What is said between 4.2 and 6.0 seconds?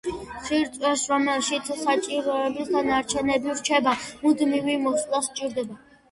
მუდმივი მოვლა სჭირდება.